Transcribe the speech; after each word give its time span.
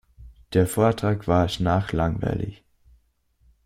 Der 0.53 0.65
Vortrag 0.65 1.27
war 1.27 1.47
schnarchlangweilig. 1.47 2.63